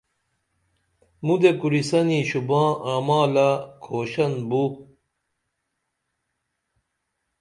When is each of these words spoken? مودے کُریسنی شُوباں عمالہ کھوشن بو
مودے 1.25 1.51
کُریسنی 1.59 2.19
شُوباں 2.29 2.69
عمالہ 2.93 3.49
کھوشن 3.83 4.33
بو 4.49 4.63